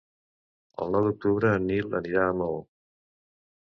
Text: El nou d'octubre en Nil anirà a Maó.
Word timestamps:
El 0.85 0.89
nou 0.95 1.05
d'octubre 1.09 1.53
en 1.59 1.69
Nil 1.71 2.01
anirà 2.03 2.27
a 2.31 2.37
Maó. 2.43 2.61